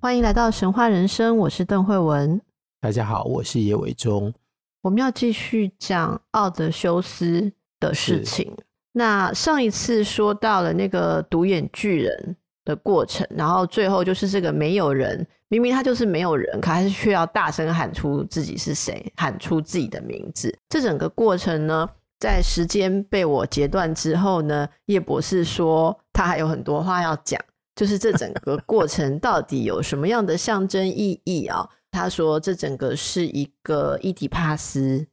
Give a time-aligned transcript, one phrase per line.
[0.00, 2.40] 欢迎来到神话人生，我是邓慧文。
[2.80, 4.32] 大家好，我是叶伟忠。
[4.80, 8.56] 我们要继续讲奥德修斯的事情。
[8.92, 20.56] 那上一次说到了那个独眼巨人的过程，然后最后就是这个没有人，明明他就是没有人，可还是却要大声喊出自己是谁，喊出自己的名字。
[20.68, 27.40] 这整个过程呢，在时间被我截断之后呢，叶博士说他还有很多话要讲。
[27.78, 31.64] 就是这整个过程到底有什么样的象征意义啊？
[31.92, 35.06] 他说，这整个是一个伊底帕斯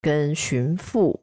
[0.00, 1.20] 跟寻父、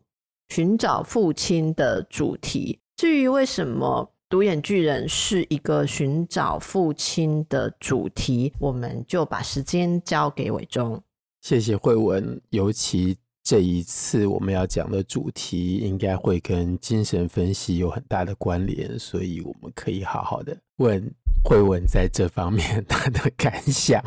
[0.49, 2.79] 寻找父亲的主题。
[2.95, 11.01] 至于为什么独眼巨人是一个寻找父亲的主题，我们就把时间交给伟忠。
[11.41, 13.17] 谢谢慧文，尤其。
[13.45, 24.03] 这一次我们要讲的主题应该会跟精神分析有很大的关联，所以我们可以好好的问惠文在这方面 他的感想。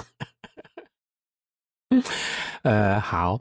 [2.62, 3.41] 呃，好，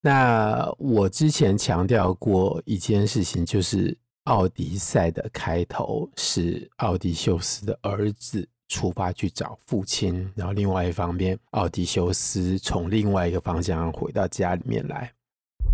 [0.00, 3.92] 那我之前强调过一件事情，就是
[4.24, 15.12] 《奥迪赛》的开头是奥迪修斯的儿子出发去找父亲，然后另外一方面，奥迪修斯从另外一个方向回到家里面来。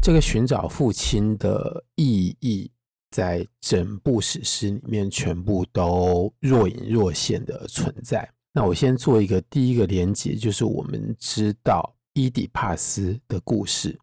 [0.03, 2.71] 这个寻找父亲的意义，
[3.11, 8.29] 在整部史诗里面全部都若隐若现的存在。
[8.53, 13.99] 那我先做一个第一个连结，就是我们知道伊底帕斯的故事，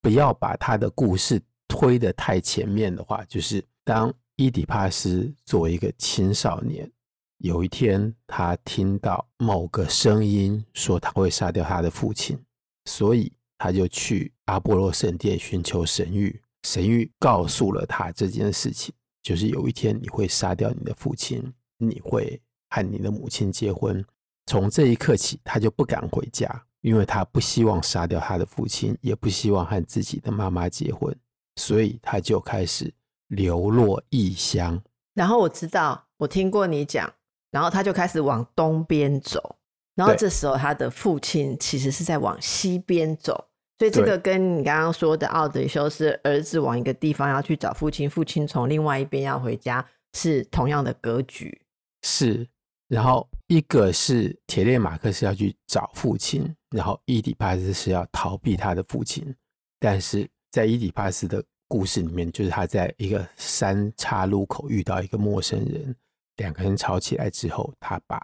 [0.00, 6.90] 不要把他的故事推得太前面的话，就是当伊底帕斯作为一个青少年，
[7.38, 12.38] 有一天他听到某个声音说他会杀掉他的父亲，
[12.84, 13.32] 所以。
[13.62, 24.04] 他就去阿波罗神殿寻求神谕，神谕告诉了他这件事情，就是有一天你会杀掉你的父亲，你会和你的母亲结婚。
[24.46, 31.16] 从这一刻起，他就不敢回家，因为他不希望杀掉他的父亲，也不希望和自己的妈妈结婚，
[31.56, 32.92] 所以他就开始
[33.28, 34.82] 流落异乡。
[35.14, 37.12] 然后我知道，我听过你讲，
[37.50, 39.56] 然后他就开始往东边走，
[39.94, 43.49] 然后这时候他的父亲其实是在往西边走。
[43.80, 49.82] 所以这个跟你刚刚说的奥德修斯儿子往一个地方要去找父亲，父亲从另外一边要回家，
[50.12, 51.62] 是同样的格局。
[52.02, 52.46] 是，
[52.88, 59.34] 然后一个是铁链马克是要去找父亲，然后伊底帕斯是要逃避他的父亲。
[59.78, 65.96] 但是在伊底帕斯的故事里面，就是他在一个三岔路口遇到一个陌生人，
[66.36, 68.20] 两个人吵起来之后，他把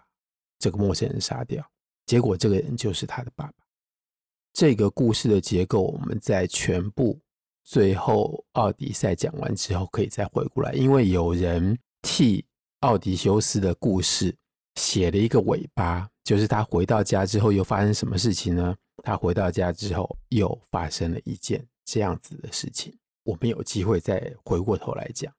[0.59, 1.67] 这个陌生人杀掉，
[2.05, 3.53] 结果这个人就是他的爸爸。
[4.57, 7.19] 这个故事的结构，我们在全部
[7.63, 12.43] 最后奥迪赛讲完之后，可以再回过来，因为有人替
[12.79, 14.35] 奥迪修斯的故事
[14.73, 18.75] 写了一个尾巴，就是他回到家之后又发生什么事情呢？
[19.03, 25.31] 他回到家之后又发生了一件这样子的事情，我们有机会再回过头来讲。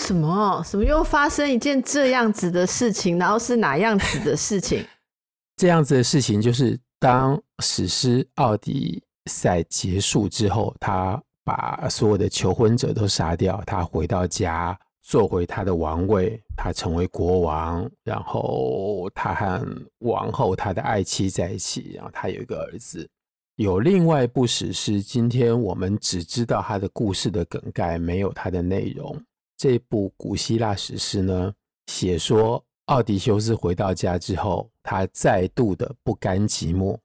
[0.00, 0.62] 什么？
[0.64, 3.18] 什么又发生一件这样子的事情？
[3.18, 4.82] 然后是哪样子的事情？
[5.56, 6.80] 这样子的事情就是。
[7.00, 19.66] 当史诗《奥迪赛》结束之后，他把所有的求婚者都杀掉，他回到家，坐回他的王位，他成为国王，然后他和
[19.98, 23.08] 王后他的爱妻在一起，然后他有一个儿子。
[23.56, 29.20] 有另外一部史诗，今天我们只知道他的故事的梗概，没有他的内容。
[29.56, 31.52] 这部古希腊史诗呢，
[31.86, 32.64] 写说。
[32.86, 36.96] 奥迪修斯回到家之后，他再度的不甘寂寞，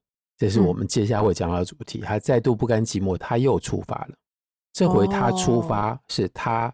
[0.43, 2.01] 这是我们接下来会讲到的主题。
[2.01, 4.09] 他再度不甘寂寞，他又出发了。
[4.73, 6.69] 这回他出发是他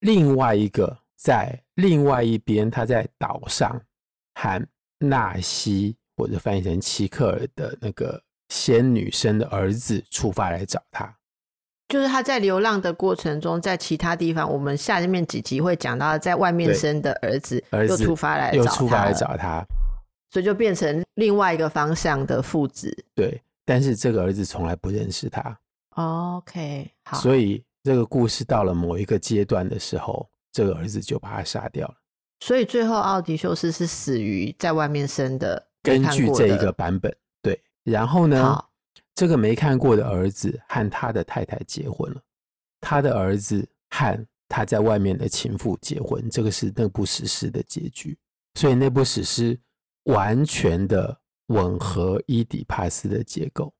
[0.00, 3.80] 另外一个在另外一边，他在岛上
[4.34, 4.68] 喊
[4.98, 11.10] 纳西或者翻译成齐克尔的那个仙女生的儿子出发来找他。
[11.88, 19.64] 就是他在流浪的过程中，在其他地方，我们下面几集会讲到，在外面生的儿子又出发来又出发来找他，
[20.36, 22.94] 所以就变成另外一个方向的父子。
[23.14, 25.58] 对，但是这个儿子从来不认识他。
[25.94, 27.16] OK，好。
[27.18, 31.94] 所以这个故事到了某一个阶段的时候，这个儿子就把他杀掉了。
[32.40, 37.58] 所以最后奥迪修斯是死于在外面生的根据这一个版本，对。
[37.82, 38.62] 然后呢，
[39.14, 42.20] 这个没看过的儿子和他的太太结婚了，
[42.82, 48.18] 他的儿子和他在外面的情妇结婚，这个是那部史诗的结局。
[48.54, 49.58] 所以那部史诗
[50.06, 53.72] 完全的吻合伊底帕斯的结构。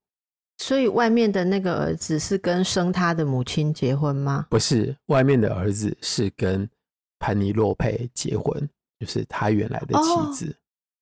[0.59, 4.47] 所以外面的那个儿子是跟生他的母亲结婚吗？
[4.49, 6.67] 不是，外面的儿子是跟
[7.19, 8.67] 潘尼洛佩结婚，
[8.99, 10.51] 就是他原来的妻子。
[10.51, 10.55] 哦，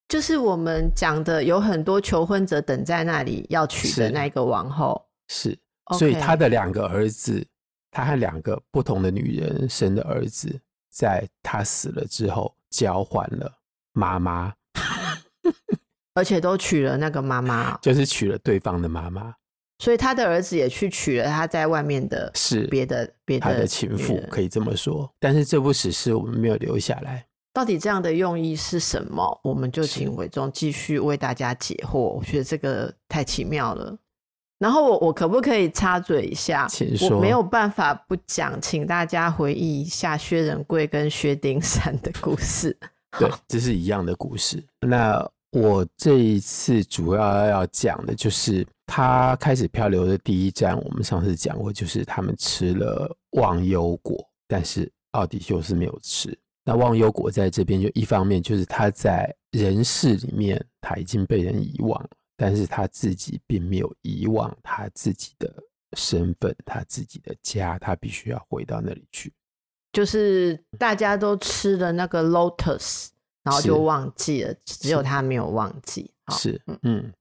[0.08, 5.00] 就是我们讲的有很多求婚者等在那里要娶的那个王后。
[5.28, 5.56] 是，
[5.96, 7.46] 所以他的两个儿子，
[7.92, 10.60] 他和两个不同的女人生的儿子，
[10.90, 13.50] 在他死了之后交换了
[13.92, 14.52] 妈妈，
[16.14, 19.35] 而且都娶了那个妈妈，就是娶了对方的妈妈。
[19.81, 25.12] 所以他的儿子也去娶了他在外面的，是别的别的他的情妇，可以这么说。
[25.19, 29.41] 但是这部史诗我们没有留下来，到底这样的用意是什么？
[29.43, 31.99] 我们就请伟忠继续为大家解惑。
[31.99, 33.99] 我觉得这个太奇妙了。
[34.61, 36.69] 然后我我可不可以插嘴一下？
[36.69, 37.11] 请说。
[37.11, 42.75] 我没有办法不讲，请大家回忆一下薛仁贵跟薛丁山的故事。
[43.19, 44.62] 对，这是一样的故事。
[44.81, 48.66] 那我这一次主要要讲的就是。
[48.86, 56.38] 他开始漂流的第一站，我们上次讲过，就是他们吃了忘忧果，但是奥迪修斯没有吃。
[56.66, 65.50] 那忘忧果在这边就一方面就是他在人世里面他已经被人遗忘了，但是他自己并没有遗忘他自己的
[65.96, 69.32] 身份，他自己的家，他必须要回到那里去。
[69.94, 73.08] 就是大家都吃的那个 lotus，
[73.44, 76.11] 然后就忘记了，只有他没有忘记。
[76.32, 77.12] 是，嗯。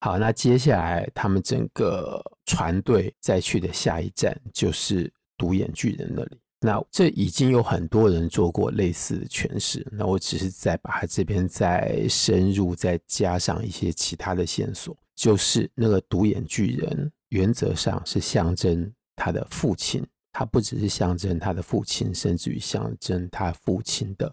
[0.00, 6.38] 好，那接下来他们整个船队再去的下一站就是独眼巨人那里。
[6.60, 24.32] 那这已经有很多人做过类似的诠释，那我只是再把它这边再深入，再加上一些其他的线索，就是那个独眼巨人原则上是象征他的父亲，他不只是象征他的父亲，甚至于象征他父亲的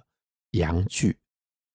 [0.52, 1.18] 阳具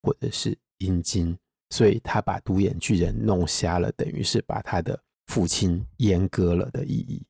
[0.05, 1.35] 或者是阴茎。
[1.71, 4.97] 所以他把独眼巨人弄瞎了，等于是把他的
[5.27, 7.27] 父亲阉割了的意义。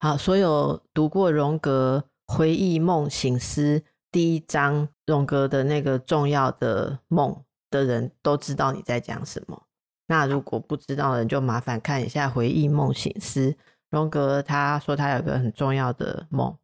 [0.00, 3.82] 好，所有读过荣格回忆梦醒思
[4.12, 9.62] 第一章荣格的那个重要的梦的人都知道你在讲什么。
[10.06, 13.56] 那如果不知道的人，就麻烦看一下回忆梦醒思。
[13.88, 16.54] 荣格他说他有个很重要的梦，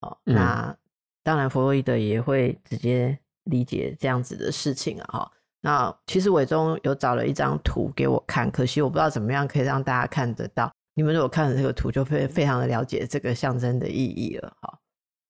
[0.00, 0.76] 哦，那
[1.22, 5.32] 当然弗洛伊德也会直接理解这样子的事情啊，哈。
[5.62, 10.72] 那其实伟忠有找了一张图给我看，可惜我不知道怎么样可以让大家看得到。
[10.94, 14.56] 你们如果看了这个图，就非非常的了解这个象征的意义了。
[14.60, 14.78] 哈，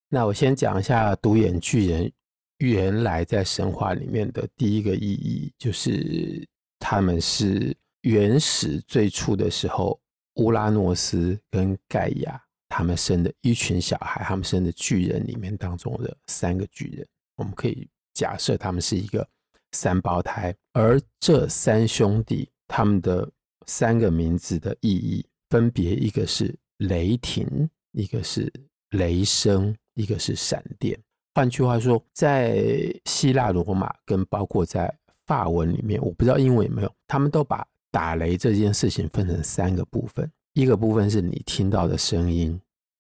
[0.08, 2.12] 那我先讲一下独眼巨人
[2.58, 6.46] 原来在神话里面的第一个意义，就是
[6.78, 9.98] 他们是原始最初的时候，
[10.34, 17.06] 乌拉诺斯跟盖亚他们生的一群小孩，他们生的巨人里面当中的三个巨人。
[17.36, 19.24] 我们可以假设他们是一个。
[19.72, 23.28] 三胞胎，而这三兄弟他们的
[23.66, 28.50] 三个名字的意义，分别一个是雷霆，一个是
[28.90, 30.98] 雷声，一个是闪电。
[31.34, 32.64] 换句话说，在
[33.04, 34.90] 希腊罗马跟包括在
[35.26, 42.58] 法文里面，我不知道英文有没有，他们都把打雷这件事情分成三个部分：一个部分是你听到的声音，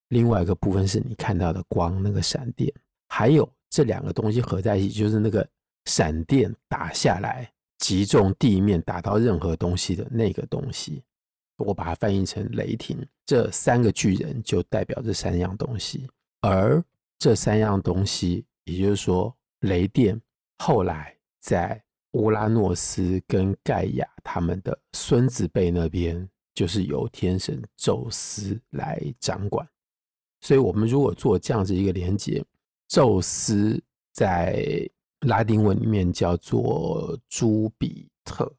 [0.08, 2.70] 另外一个部分是你看到的光，那个闪电，
[3.08, 5.46] 还有这两个东西合在一起，就是那个。
[5.88, 11.00] 闪电打下来，击中地面，打到任何东西的那个东西，
[11.58, 12.98] 我把它翻译成雷霆。
[13.24, 16.08] 这三个巨人就代表这三样东西，
[16.40, 16.82] 而
[17.20, 20.20] 这三样东西，也就是说，雷电
[20.58, 21.80] 后来在
[22.14, 29.64] 乌拉诺斯跟盖亚他们的孙子辈那边，就是由天神宙斯来掌管。
[30.40, 32.44] 所以，我们如果做这样子一个连接，
[32.88, 34.88] 宙斯在。
[35.20, 38.54] 拉丁文里面叫做朱比特，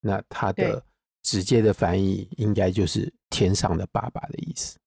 [0.00, 0.82] 那他的
[1.22, 4.78] 直接的翻译应该就是天上的爸爸的意思。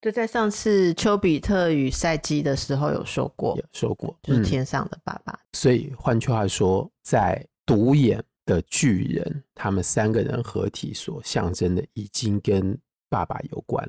[0.00, 5.34] 就在上次丘比特与赛基的时候有说过，有说过就是天上的爸爸。
[5.34, 12.76] 嗯、所以换句话说，在独眼的巨人，他们三个人合体所象征的，已经跟
[13.10, 13.86] 爸爸有关，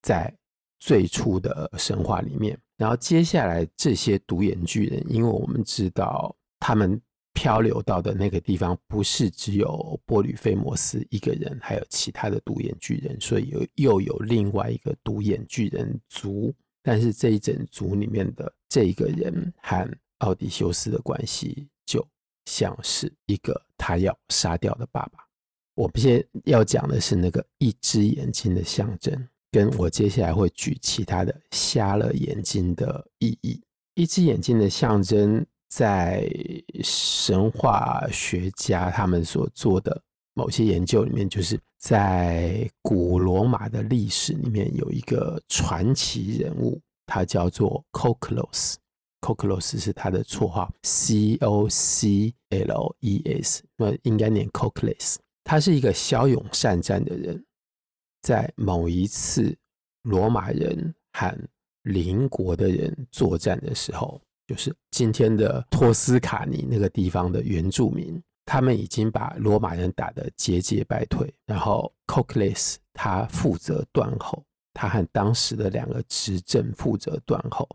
[0.00, 0.34] 在
[0.80, 2.58] 最初的神话里面。
[2.82, 7.00] 然后接下来这些独眼巨人，因为我们知道他们
[7.32, 16.52] 漂流到的那个地方不是只有波吕菲摩斯一个人，还有其他的独眼巨人，所以又又有另外一个独眼巨人族。
[16.82, 22.04] 但是这一整族里面的这一个人和奥迪修斯的关系就
[22.46, 25.24] 像是一个他要杀掉的爸爸。
[25.76, 33.62] 我们现在要讲的是那个一只眼睛的象征，跟我接下来会举其他的瞎了眼睛的意义。
[33.94, 36.26] 一只眼睛的象征，在
[36.82, 48.76] 神话学家他们所做的某些研究里面，就是在古罗马的历史里面有一个传奇人物，他叫做 Coclus。
[49.20, 55.16] Coclus 是他的绰号，C O C L E S，那应该念 Cocles。
[55.44, 57.44] 他是一个骁勇善战的人，
[58.22, 59.54] 在某一次
[60.02, 61.36] 罗马人和
[61.82, 71.32] 邻国的人作战的时候，就是今天的托斯卡尼那个地方的原住民，他们已经把罗马人打得节节败退。
[71.44, 77.68] 然后 Cocles 他负责断后，他和当时的两个执政负责断后。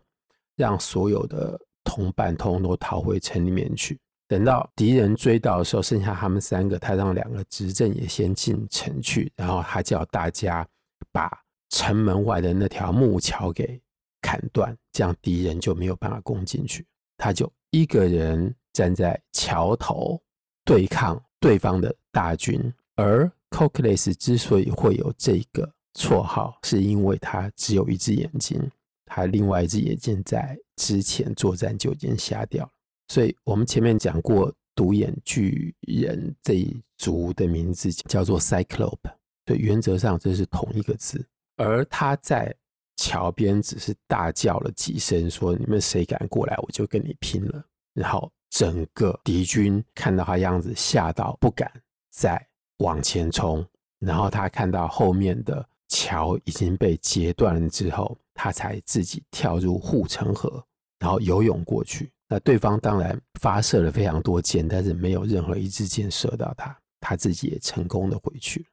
[0.56, 3.96] 让所有的同伴通通都逃回城里面去。
[4.28, 10.64] 等到敌人追到的时候，剩下他们三个，他让两个执政也先进城去，然后他叫大家
[11.10, 11.30] 把
[11.70, 13.80] 城门外的那条木桥给
[14.20, 16.86] 砍断，这样敌人就没有办法攻进去。
[17.16, 20.20] 他就一个人站在桥头
[20.64, 22.72] 对抗对方的大军。
[22.96, 28.60] 而 Cocles 之所以会有这个绰号，是因为他只有一只眼睛。
[29.06, 32.70] 他另外一只眼睛在之前作战就已经瞎掉了，
[33.08, 38.98] 所以我们前面讲过独眼巨人这一族的名字叫做 Cyclope，
[39.44, 41.26] 对，原则上这是同一个字。
[41.56, 42.54] 而他在
[42.96, 51.70] 桥边只是大叫了几声，说：“你们谁敢过来，我就跟你拼了。”然后整个敌军看到他样子，吓到不敢
[52.10, 52.46] 再
[52.78, 53.66] 往前冲。
[53.98, 58.16] 然后他看到后面的桥已经被截断了之后。
[58.40, 60.64] 他才自己跳入护城河，
[61.00, 62.08] 然后游泳过去。
[62.28, 68.66] 那对方当然发射了非常多箭，但是没有任何一支箭射到他，他自己也成功的回去了。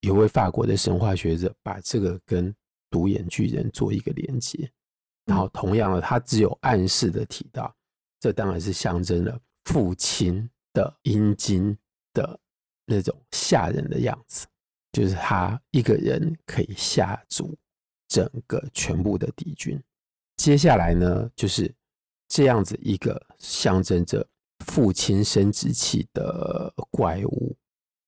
[0.00, 2.54] 有位法国的神话学者把这个跟
[2.90, 4.70] 独眼巨人做一个连接，
[5.24, 7.74] 然后同样的，他只有暗示的提到，
[8.20, 11.76] 这当然是象征了父亲的阴茎
[12.12, 12.38] 的
[12.84, 14.46] 那种吓人的样子，
[14.92, 17.56] 就是他一个人可以吓住。
[18.10, 19.78] 整个全部的敌军，
[20.38, 21.70] 接下来呢，就是
[22.28, 24.26] 这样子一个象征着
[24.66, 27.56] 父亲生殖器的怪物，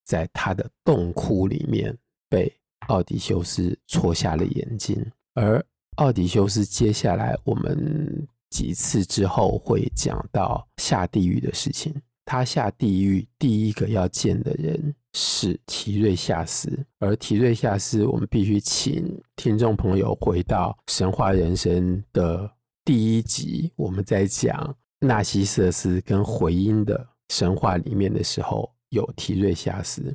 [0.04, 1.96] 在他的洞窟里面
[2.28, 2.52] 被
[2.88, 5.04] 奥迪修斯戳瞎了眼睛。
[5.34, 5.64] 而
[5.96, 11.94] 奥迪修斯接下来我们几次之后会讲到下地狱的事情。
[12.24, 22.48] 他下地狱第一个要见的人是提瑞夏斯，而提瑞夏斯，我们必须请听众朋友回到《神话人生》的
[22.92, 30.12] 第一集，我们在讲纳西瑟斯跟回音的神话里面的时候，有提瑞夏斯。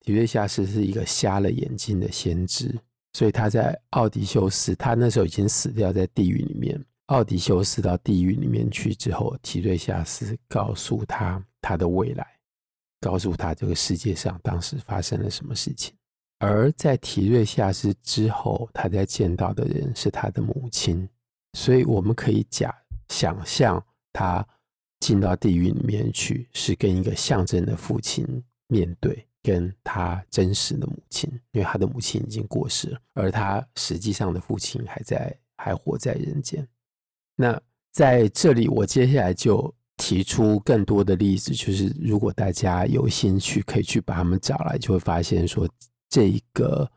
[0.00, 2.74] 提瑞夏斯是一个瞎了眼睛的先知，
[3.12, 6.82] 所以他在奥迪修斯，他那时候已经死掉在地狱里面。
[7.08, 12.26] 奥迪修斯到地狱里面去之后，提瑞夏斯告诉他他的未来，
[13.02, 15.92] 告诉他这个世界上当时发生了什么事情。
[16.38, 21.06] 而在提瑞夏斯之后，他在见到的人是他的母亲，
[21.54, 22.74] 所以我们可以假
[23.08, 23.82] 想象
[24.12, 24.44] 他
[24.98, 28.26] 进到地狱里面去，是跟一个象征的父亲
[28.66, 36.66] 面对，跟他真实的母亲，因为他的母亲已经过世，而他实际上的父亲还在，还活在人间。
[37.36, 37.60] 那
[37.92, 45.68] 在这里，我接下来就提出更多的例子，就是如果大家有兴趣，可以去把他们找来，就会发现说，
[46.08, 46.90] 这一个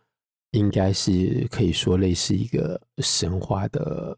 [0.52, 4.18] 应该是可以说类似一个神话的。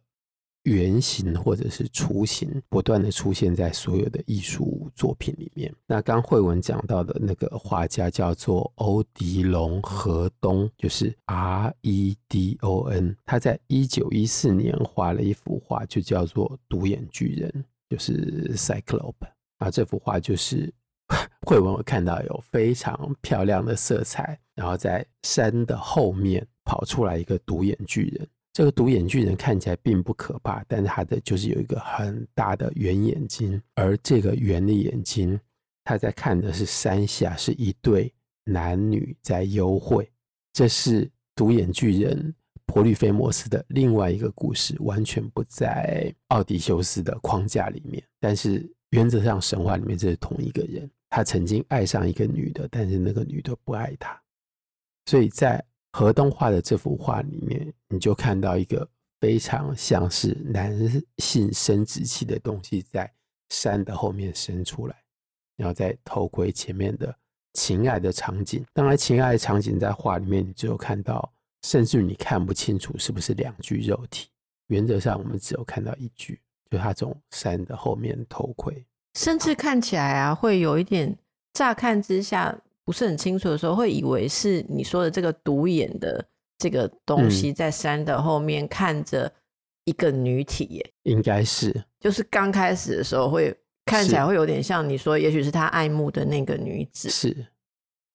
[0.69, 5.73] 原型或者是雏形，不断的出现在所有的艺术作品里面。
[5.87, 13.15] 那刚慧文讲到的那个画家叫做欧迪龙·河东，就是 R E D O N。
[13.25, 17.49] 他在一九一四年画了一幅画，就叫做《独眼巨人》，
[17.89, 19.27] 就是 Cyclope。
[19.57, 20.71] 啊，这幅画就是
[21.47, 28.27] 慧文我看到有非常漂亮的色彩，然后在山的后面跑出来一个独眼巨人。
[28.59, 35.39] 这个独眼巨人看起来并不可怕，但是他的就是有一个很大的圆眼睛，而这个圆的眼睛，
[35.85, 38.13] 他在看的是山下是一对
[38.43, 40.11] 男女在幽会。
[40.51, 42.35] 这是独眼巨人
[42.65, 48.03] 波吕菲摩斯的另外一个故事，完全不在奥迪修斯的框架里面。
[48.19, 54.21] 但是原则上神话里面这是同一个人，他曾经爱上一个女的，但是那个女的不爱他，
[55.05, 55.63] 所以在。
[55.91, 58.87] 河东画的这幅画里面，你就看到一个
[59.19, 60.77] 非常像是男
[61.17, 63.11] 性生殖器的东西在
[63.49, 64.95] 山的后面伸出来，
[65.57, 67.13] 然后在头盔前面的
[67.53, 68.63] 情爱的场景。
[68.73, 74.29] 当然，情爱的场景在画里面你只有看到，甚至你看不清楚是不是两具肉体。
[74.67, 81.17] 原则上，我们只有看到一具，就他从山的后面头盔，甚至看起来啊，会有一点
[81.53, 82.55] 乍看之下
[82.89, 86.25] 不是很清楚的时候，会以为是你说的这个独眼的
[86.57, 89.31] 这个东西在山的后面看着
[89.85, 93.55] 一个女体耶，应该是，就是刚开始的时候会
[93.85, 97.11] 看起来会有点像你说，也许是他爱慕的那个女子。
[97.11, 97.45] 是。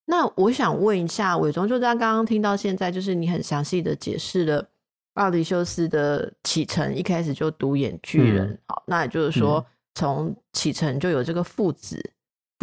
[0.07, 4.69] 那我想问一下伟忠，就在刚刚听到现在，就是你很详细的解释了。
[5.15, 9.65] 奥迪修斯的启程一开始就独眼巨人，嗯、好，那也就是说，
[9.95, 12.11] 从启程就有这个父子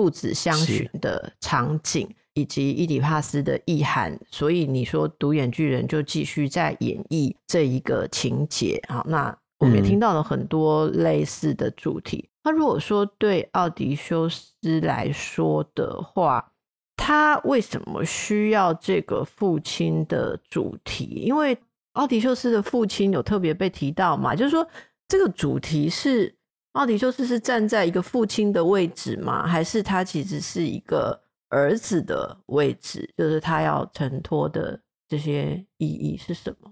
[0.02, 12.18] 父子相寻的场景，以及伊底帕斯的意涵，所以你说独眼巨人就继续在演绎这一个情节，好，那我们也听到了很多类似的主题。
[12.18, 16.52] 嗯、那如果说对奥迪修斯来说的话，
[16.98, 21.06] 他为什么需要这个父亲的主题？
[21.06, 21.56] 因为
[21.92, 24.36] 奥迪修斯的父亲有特别被提到嘛？
[24.36, 24.68] 就是说，
[25.08, 26.34] 这个主题是
[26.74, 29.46] 奥迪修斯是站在一个父亲的位置吗？
[29.46, 33.10] 还是他其实是一个儿子的位置？
[33.18, 36.72] 就是他要承托的这些意义是什么？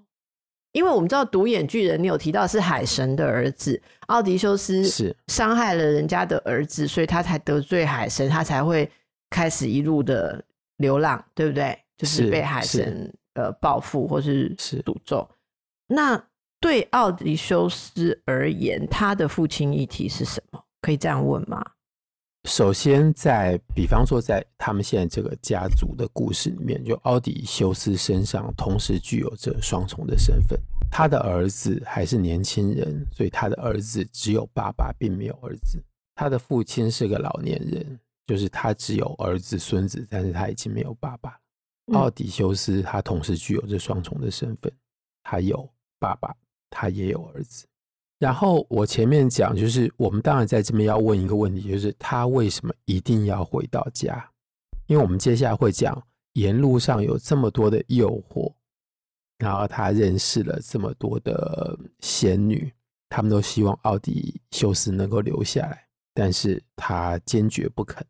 [0.72, 8.90] 因为我们知道独眼巨人，你有提到是海神的儿子，奥迪修斯是伤害了人家的儿子，所以他才得罪海神，他才会
[9.30, 10.44] 开始一路的
[10.78, 11.78] 流浪，对不对？
[11.98, 13.14] 就是被海神。
[13.36, 15.26] 呃，报复或是诅咒。
[15.88, 16.22] 那
[16.60, 20.62] 对奥迪修斯而言，他的父亲议题是什么？
[20.82, 21.64] 可以这样问吗？
[22.46, 30.60] 首先在，在比方说，在他们现在这个家族的故事里面，就奥迪修斯身上同时具有着双重的身份。
[30.92, 35.84] 他的儿子还是年轻人，所以他的儿子只有爸爸，并没有儿子。
[36.16, 41.38] 他的父亲是个老年人，就是他只有儿子、孙子，但是他已经没有爸爸。
[41.94, 44.72] 奥迪修斯他同时具有这双重的身份，
[45.24, 46.34] 他有爸爸，
[46.70, 47.66] 他也有儿子。
[48.20, 54.30] 然后我前面讲，就是我们当然在这边要问一个问题，就是他为什么一定要回到家？
[54.88, 56.02] 因为我们接下来会讲，
[56.34, 58.54] 沿路上有这么多的诱惑，
[59.38, 62.70] 然后他认识了这么多的仙女，
[63.08, 68.06] 他们都希望奥迪修斯能够留下来，但是他坚决不肯，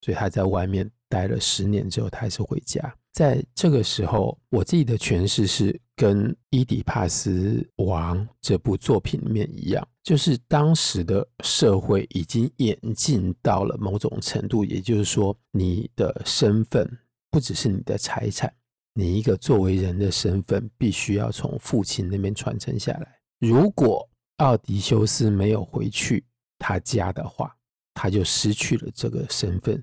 [0.00, 2.92] 所以他在外面待了十年之后，他还是回家。
[3.14, 16.90] 在这个时候，我自己的诠释是跟《伊底帕斯王》这部作品里面一样，就是当时的社会已经演进到了某种程度，也就是说，你的身份
[17.30, 18.52] 不只是你的财产，
[18.94, 23.20] 你一个作为人的身份必须要从父亲那边传承下来。
[23.38, 26.24] 如果奥迪修斯没有回去
[26.58, 27.56] 他家的话，
[27.94, 29.80] 他就失去了这个身份。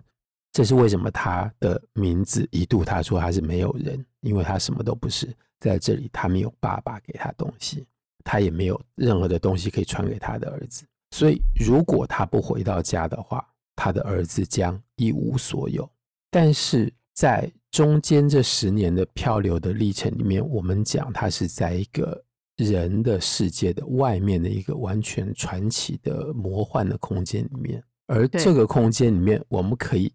[0.53, 7.87] 这是为什么他的名字一度他说他是没有人，因为他什么都不是，在这里他没有爸爸给他东西，
[8.23, 15.89] 他也没有任何的东西可以传给他的儿子，所以如果他不回到家的话，他的儿子将一无所有。
[16.29, 22.21] 但是在中间这十年的漂流的历程里面，我们讲他是在一个
[22.57, 30.11] 人的世界的外面的一个完全传奇的魔幻的空间里面，而这个空间里面我们可以。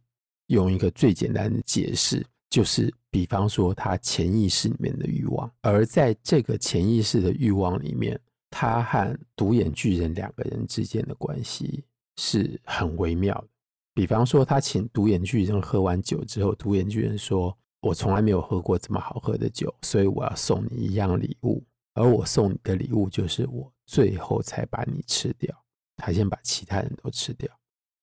[0.47, 8.19] 用一个最简单的解释，就是比方说他潜意识里面的欲望，而在这个潜意识的欲望里面，
[8.51, 11.85] 他和独眼巨人两个人之间的关系
[12.17, 13.49] 是很微妙的。
[13.95, 25.51] 比方说，他请独眼巨人喝完酒之后，独眼巨人说：“我从来没有喝过这么好喝的酒，所以我要送你一样礼物，而我送你的礼物就是我最后才把你吃掉。”
[25.97, 27.49] 他先把其他人都吃掉。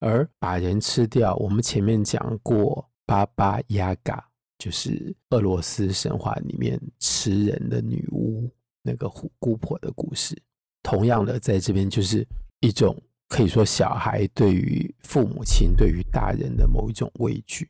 [0.03, 9.07] 而把人吃掉，我们前面讲过巴巴亚嘎，就是俄罗斯神话里面吃人的女巫那个
[9.39, 10.37] 姑婆的故事。
[10.81, 12.27] 同样的，在这边就是
[12.59, 17.69] 一种可以说小孩对于父母亲、对于大人的某一种畏惧，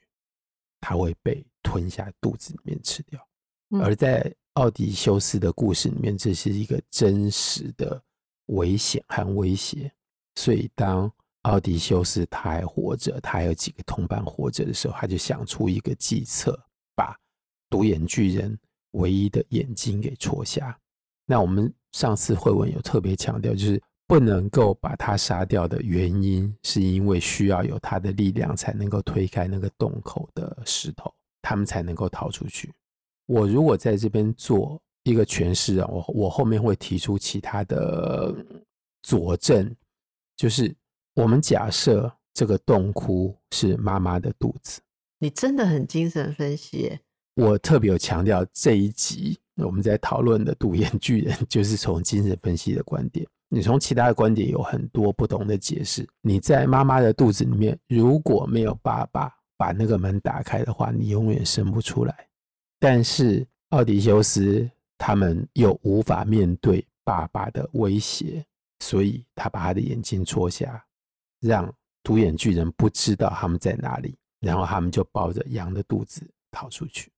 [0.82, 3.20] 他会被吞下肚子里面吃掉。
[3.80, 8.02] 而在奥迪修斯的故事里面，这是一个真实的
[8.48, 9.92] 危险和威胁。
[10.36, 11.12] 所以当
[11.44, 16.58] 奥迪修斯他还活着，他还有几个同伴活着的时候，他就想出一个计策，
[16.96, 17.14] 把
[17.70, 18.58] 独眼巨人
[18.92, 20.78] 唯一的眼睛给戳瞎。
[21.26, 32.74] 那我们上次会文有特别强调，就是不能够把他杀掉的原因，是因为需要有他的力量才能够推开那个洞口的石头，他们才能够逃出去。
[33.26, 38.34] 我如果在这边做一个诠释啊，我我后面会提出其他的
[39.02, 39.76] 佐证，
[40.38, 40.74] 就是。
[41.16, 44.82] 我们假设这个洞窟是妈妈的肚子。
[45.20, 47.00] 你真的很精神分析耶。
[47.36, 53.26] 我特别有强调这一集我们在讨论的独眼巨人，就是从精神分析的观点。
[53.50, 56.08] 你从其他的观点有很多不同的解释。
[56.22, 62.28] 你在妈妈的肚子里面，如果没有爸爸把那个门打开的话，你永远生不出来。
[62.80, 68.44] 但是奥迪修斯他们又无法面对爸爸的威胁，
[68.80, 70.84] 所以他把他的眼睛戳瞎，
[71.44, 77.12] 让独眼巨人不知道他们在哪里，然后他们就抱着羊的肚子逃出去。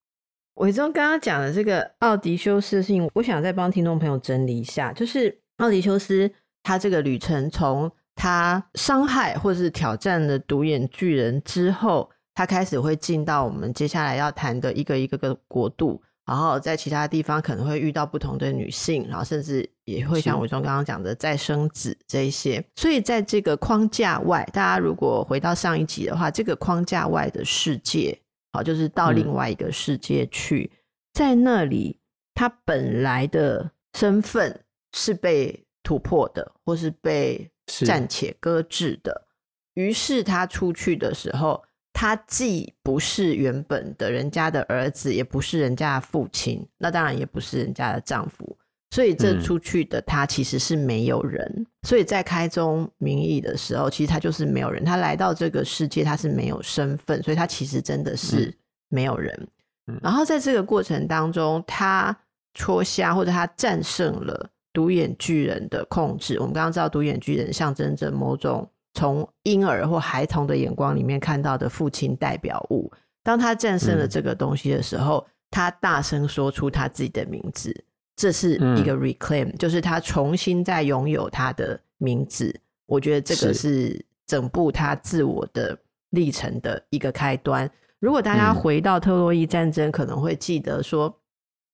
[0.55, 6.31] 伟忠刚刚讲的这个奥迪修斯的事情，我想再帮听众朋友整理一下，就是奥迪修斯
[6.63, 22.63] 他这个旅程，从他伤害或者是挑战了独眼巨人之后，他开始会进到我们接下来要谈的一个一个个国度，然后在其他地方可能会遇到不同的女性，然后甚至也会像伟忠刚刚讲的再生子这一些。
[22.75, 28.19] 所以在这个框架外，大家如果回到上一集的话，这个框架外的世界。
[28.53, 30.77] 好，就是到另外一个世界去，嗯、
[31.13, 31.99] 在那里，
[32.33, 37.51] 他本来的身份是被突破的，或是被
[37.85, 39.27] 暂且搁置的。
[39.73, 41.61] 于是他出去的时候，
[41.97, 48.57] 他既不是原本的人家的儿子，也不是人家的父亲，那当然也不是人家的丈夫。
[48.91, 54.83] 所以这出去的他其实是没有人，嗯、所以在开宗明义的时候，其实他就是没有人。
[54.83, 58.53] 他来到这个世界，他是没有身份，所以他其实真的是
[58.89, 59.47] 没有人。
[59.87, 62.15] 嗯、然后在这个过程当中，他
[62.53, 66.37] 戳瞎或者他战胜了独眼巨人的控制。
[66.39, 72.91] 我们刚刚知道，独眼巨人象征着某种从婴儿或孩童的眼光里面看到的父亲代表物。
[73.21, 77.83] 当他战胜了这个东西的时候，嗯、他大声说出他自己的名字。
[78.15, 82.57] 这是一个 reclaim，嗯，就是他重新再拥有他的名字。
[82.85, 85.77] 我觉得这个是整部他自我的
[86.11, 87.69] 历程的一个开端。
[87.99, 91.13] 如果大家回到特洛伊战争，可能会记得说，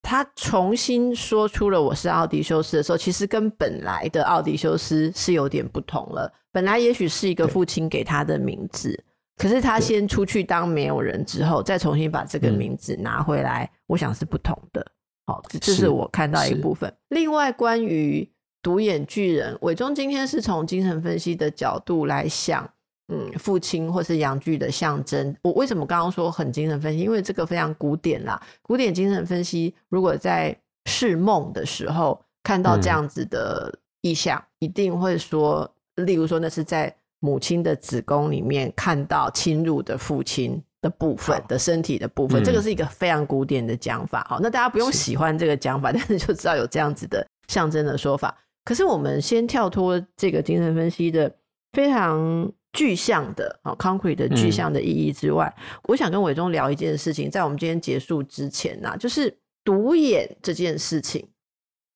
[0.01, 6.31] 他重新说出了我是奥迪修斯的时候，其实跟本来的奥迪修斯是有点不同了。
[6.51, 9.01] 本来也许是一个父亲给他的名字，
[9.37, 14.85] 可是他先出去当没有人之后，再重新把这个名字拿回来，我想是不同的。
[15.27, 16.91] 好，这是我看到一部分。
[17.09, 18.27] 另外，关于
[18.61, 22.67] 独眼巨人，伟忠今天是从精神分析的角度来想，
[23.12, 25.36] 嗯，父亲或是阳具的象征。
[25.43, 27.00] 我为什么刚刚说很精神分析？
[27.00, 28.41] 因为这个非常古典啦。
[28.62, 40.62] 古典精神分析，如果在释梦的时候看到这样子的意象，嗯、一定会说，例如说那是在母亲的子宫里面看到侵入的父亲。
[40.82, 44.26] 的部分的身体的部分，嗯，这个是一个非常古典的讲法。
[44.28, 48.36] 好，那大家不用喜欢这个讲法，但是就知道有这样子的象征的说法。
[48.65, 51.32] 可是我们先跳脱这个精神分析的
[51.74, 61.27] 非常具象的啊 concrete 的具象的意义之外，嗯，我想跟伟忠聊一件事情，在我们今天结束之前呢，啊，就是独眼这件事情，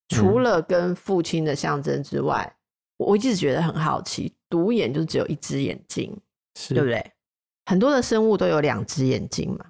[0.09, 2.45] 除了跟父亲的象征之外，
[2.99, 6.15] 嗯，我一直觉得很好奇，独眼就只有一只眼睛，
[6.69, 7.11] 对不对？
[7.65, 9.65] 很多的生物都有两只眼睛嘛，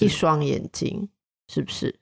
[0.00, 1.08] 一双眼睛，
[1.48, 1.98] 是不是？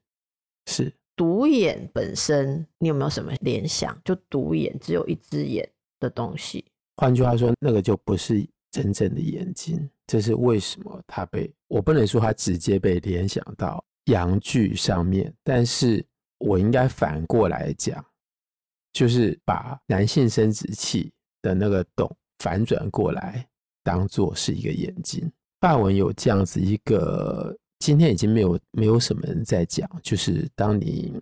[0.66, 0.92] 是。
[1.16, 3.98] 独眼本身，你有没有什么联想？
[4.04, 5.66] 就独眼只有一只眼
[5.98, 6.62] 的东西。
[6.96, 9.88] 换句话说，那个就不是真正的眼睛。
[10.06, 11.02] 这是为什么？
[11.06, 16.04] 他被我不能说他直接被联想到阳具上面，但是
[16.38, 18.04] 我应该反过来讲，
[18.92, 23.46] 就是把男性生殖器的那个洞反转过来。
[23.82, 25.30] 当做是一个眼睛，
[25.60, 31.14] 法文有这样子一个，今天已经没有没有什么人在讲，就是当你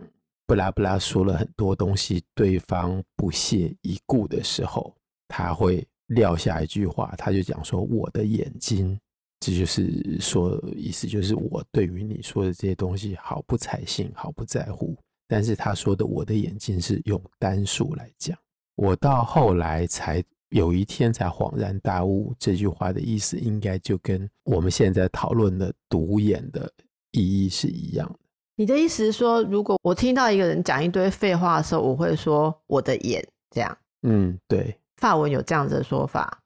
[0.47, 4.94] 布拉布拉说了很多东西，对方不屑一顾的时候，
[5.27, 8.99] 他会撂下一句话，他就讲说：“我的眼睛。”
[9.39, 14.97] 这就是说意思，就是我对于你说的这些东西毫不采信，毫不在乎。
[15.27, 18.37] 但是他说的“我的眼睛”是用单数来讲，
[18.75, 20.23] 我到后来才。
[20.49, 26.71] 有一天才恍然大悟，这句话的意思应该就跟我们现在讨论的独眼的
[27.11, 28.19] 意义是一样的。
[28.55, 33.77] 你的意思是说，如果我听到一个人讲一堆废话的时候，我会说我的眼这样？
[34.03, 34.73] 嗯，对。
[34.97, 36.39] 法文有这样子的说法？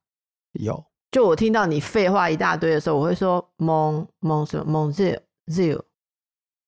[0.53, 0.85] 有。
[1.11, 5.19] 就我听到你废话一大堆的时候，我会说蒙蒙什么蒙 z
[5.51, 5.83] z。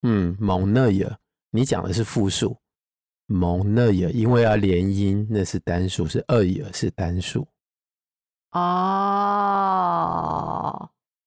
[0.02, 1.18] 嗯，蒙那尔，
[1.52, 2.58] 你讲的是复数。
[3.28, 7.48] 蒙那尔，因为要连音，那是单数，是二尔是单数。
[8.52, 8.60] 哦，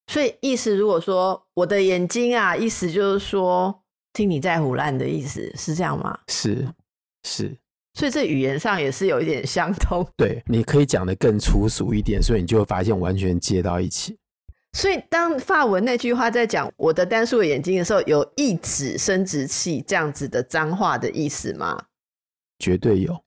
[0.09, 6.19] 所以意思如果说我的眼睛啊，意思就是说听你在胡乱的意思是这样吗？
[6.29, 6.69] 是
[7.23, 7.57] 是，
[7.95, 10.05] 所以这语言上也是有一点相通。
[10.19, 14.19] 对，你可以讲的更粗俗一点，所以你就会发现完全接到一起。
[14.73, 21.81] 所以当法文那句话在讲我的单数眼睛的时候，有一指生殖器这样子的脏话的意思吗？
[22.59, 23.23] 绝对有。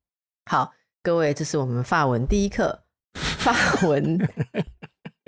[0.51, 2.83] 好，各位，这是我们法文第一课，
[3.15, 3.55] 法
[3.87, 4.19] 文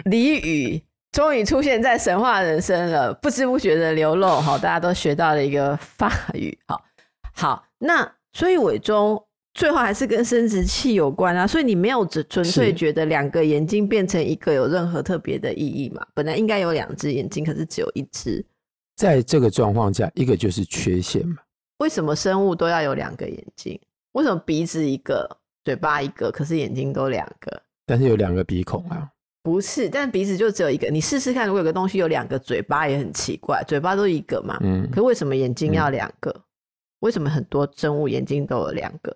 [0.03, 6.83] 俚语终于出现在神话人生了，不知不觉的流露，好，大家都学到了一个法语，好，
[7.33, 9.25] 好，那所以伟忠。
[9.59, 16.07] 最后还是跟生殖器有关啊，所以你没有只纯粹觉得两个眼睛变成一个有任何特别的意义嘛？
[16.13, 18.43] 本来应该有两只眼睛，可是只有一只。
[18.95, 21.39] 在这个状况下，一个就是缺陷嘛。
[21.79, 23.77] 为什么生物都要有两个眼睛？
[24.13, 25.29] 为什么鼻子一个，
[25.65, 27.61] 嘴巴一个，可是眼睛都两个？
[27.85, 29.09] 但是有两个鼻孔啊？
[29.43, 30.89] 不是，但鼻子就只有一个。
[30.89, 33.61] 你试试看，如果有个东西有两个嘴巴，也很奇怪。
[33.67, 34.89] 嘴巴都一个嘛，嗯。
[34.89, 36.31] 可为什么眼睛要两个？
[36.31, 36.43] 嗯。
[37.01, 39.13] 为什么很多生物眼睛都有两个？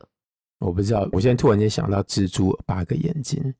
[0.63, 3.53] 我不知道，我现在突然间想到蜘蛛八个眼睛，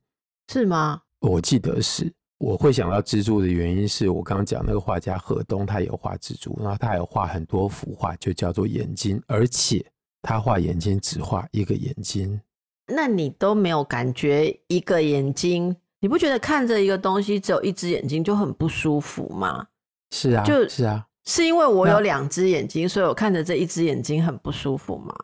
[0.50, 1.02] 是吗？
[1.20, 2.12] 我记得是。
[2.38, 9.84] 我会想到蜘蛛的原因是我刚刚讲那个画家何东，他有画蜘蛛，然后他还有画很多幅画，就叫做眼睛，而且
[10.20, 12.38] 他画眼睛只画一个眼睛。
[12.86, 15.74] 那你都没有感觉一个眼睛？
[16.00, 19.66] 你不觉得看着一个东西只有一只眼睛就很不舒服吗？
[20.10, 25.14] 是啊，就是啊，是因为我有两只眼睛，所以我看着这一只眼睛很不舒服吗？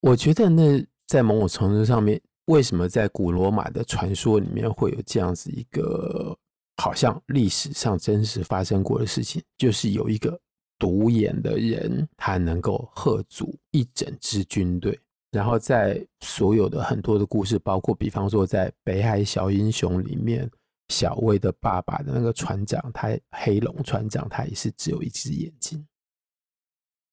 [0.00, 0.86] 我觉得那。
[1.08, 6.36] 在某种程度上面，为什么在古罗马的传说里面会有这样子一个
[6.76, 9.42] 好像历史上真实发生过的事情？
[9.56, 10.38] 就是有一个
[10.78, 15.00] 独眼的人，他能够吓阻一整支军队。
[15.30, 20.50] 然后在所有的很多的故事，包括比方说在《北海小英雄》里面，
[20.90, 25.86] 小魏的爸爸的那个船长，他黑龙船长，他也是只有一只眼睛。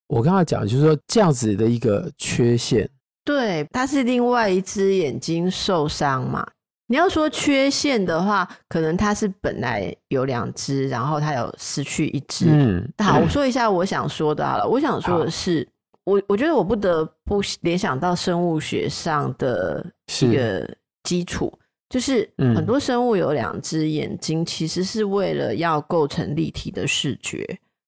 [0.08, 2.90] 我刚刚讲就是说这样子的一个缺陷。
[3.26, 6.48] 对，他是另外一只眼睛受伤嘛。
[6.88, 12.46] 你要说缺陷的话，可能他是本来有两只，然后他有失去一只。
[12.48, 14.68] 嗯，好，我说一下我想说的好了。
[14.68, 15.68] 我想说的是，
[16.04, 19.84] 我我觉得我不得不联想到生物学上的
[20.22, 20.70] 一个
[21.02, 21.52] 基础，
[21.90, 27.44] 就是很多生物有两只眼睛，其实是为了要构成立体的视觉。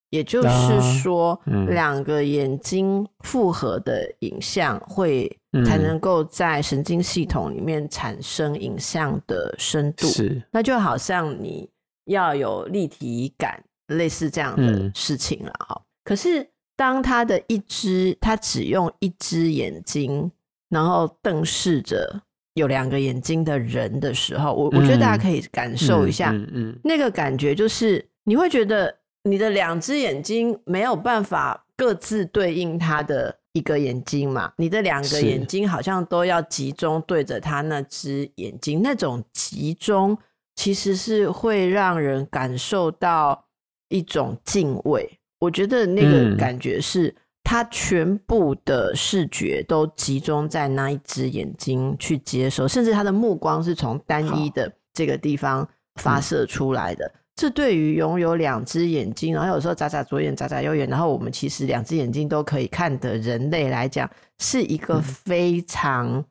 [0.09, 5.29] 也就是说，两个眼睛复合的影像会
[5.65, 10.07] 才能够在神经系统里面产生影像的深度。
[10.07, 11.69] 是，那就好像你
[12.05, 15.81] 要有立体感，类似这样的事情了哈。
[16.05, 20.31] 可是，当他的一只，他只用一只眼睛，
[20.69, 22.21] 然后瞪视着
[22.53, 28.95] 有两个眼睛的人的时候，我我觉得大家可以感受一下，嗯那个感觉就是你会觉得。
[29.29, 34.51] 你的两只眼睛没有办法各自对应他的一个眼睛嘛？
[34.57, 40.17] 你的两个眼睛好像都要集中对着他那只眼睛，那种集中
[40.55, 43.45] 其实是会让人感受到
[43.89, 45.19] 一种敬畏。
[45.39, 47.13] 我觉得那个感觉是
[47.43, 55.67] 他全部的视觉都集中在那一只眼睛去接收，甚至他的目光是从单一的这个地方
[56.01, 57.11] 发射出来的。
[57.37, 66.25] 这对于拥有两只眼睛，然后有时候眨眨左眼、眨眨右眼，然后我们其实两只眼睛都可以看的人类来讲，是一个非常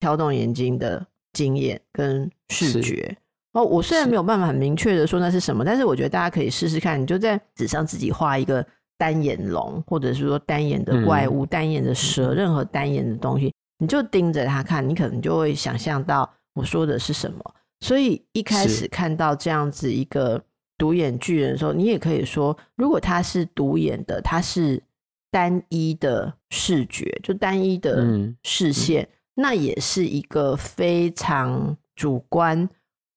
[0.00, 3.16] 挑动眼睛的经验跟视觉。
[3.54, 8.62] 哦，我虽然没有办法很明确的说那是什么，但是我觉得大家可以试试看，你就在纸上自己画一个
[8.98, 17.42] 单眼龙，或者是说单眼的怪物、单眼的蛇，任何单眼的东西，你就盯着它看，你可能就会想象到我说的是什么。
[17.80, 20.38] 所以一开始看到这样子一个。
[20.80, 24.82] 独眼巨人的时候，你也可以说，如果他是独眼的，他是
[25.30, 28.02] 单一的视觉，就单一的
[28.42, 32.66] 视线，那也是一个非常主观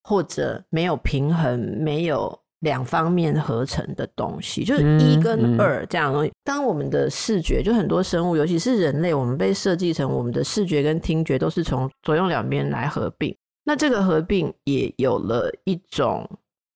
[0.03, 6.29] 或者没有平衡、没有两方面合成的东西，就是一跟二这样的东西。
[6.29, 16.29] 嗯嗯、当我们的视觉，就很多生物，尤其是人类，我们被设计成我们的视觉跟听觉都是从左右两边来合并，那这个合并也有了一种。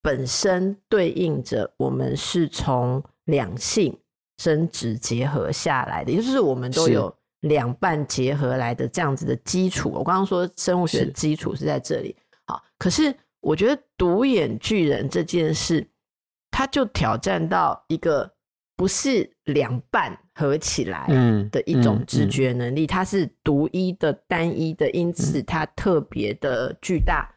[0.08, 3.94] 本身对应着我们是从两性
[4.38, 9.90] 生殖结合下来的，也就是我们都有两半结合来的这样子的基础。
[9.90, 12.16] 我刚刚说生物学的基础是在这里。
[12.46, 15.86] 好，可是我觉得独眼巨人这件事，
[16.52, 18.32] 它就挑战到一个
[18.78, 21.06] 不是两半合起来
[21.52, 27.30] 的一种直觉能力，它是独一的、单一的，因此它特别的巨大。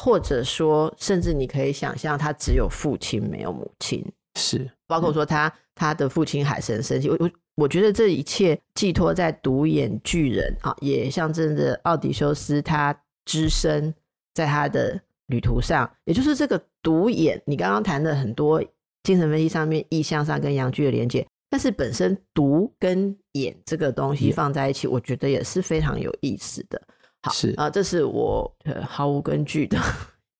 [0.00, 4.04] 或者说，甚至你可以想象，他只有父亲没有母亲，
[4.38, 7.10] 是包括说他他的父亲海神生气。
[7.10, 13.92] 我我我觉得这一切寄托在独眼巨人啊，也象征着奥迪修斯他只身
[14.34, 17.42] 在他的旅途上，也就是这个独眼。
[17.44, 18.62] 你刚刚谈的很多
[19.02, 26.80] 精神分析上面意象上跟阳具的连接，但是本身独跟眼这个东西放在一起，我觉得也是非常有意思的。
[27.28, 29.78] 好，是啊，这是我毫无根据的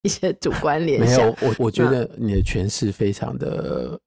[0.03, 1.18] 一些主观联想。
[1.18, 4.01] 没有，我我觉得你的诠释非常的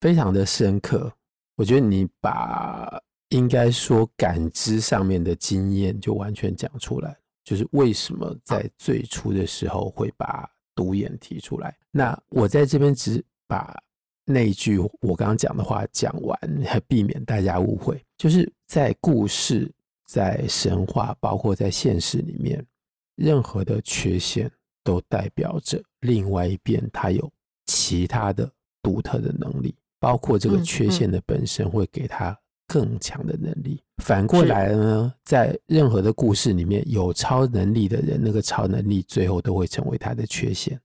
[0.00, 1.12] 非常的深刻。
[1.56, 11.76] 我觉得你把应该说感知上面的经验就完全讲出来，就是为什么在最初的时候会把独眼提出来。
[11.90, 13.76] 那我在这边只把
[14.24, 16.38] 那句我刚刚讲的话讲完，
[16.86, 19.68] 避免大家误会，就是在故事、
[20.08, 22.66] 在神话，包括在现实里面，
[23.14, 24.50] 任何的缺陷
[24.82, 27.30] 都代表着另外一边它有
[27.66, 28.50] 其他的
[28.82, 29.72] 独特的能力。
[30.00, 33.82] 包括这个缺陷的本身会给他更强的能力。
[34.00, 40.80] 反过来呢，在任何的故事里面有超能力的人，那个超能力最后都会成为他的缺陷。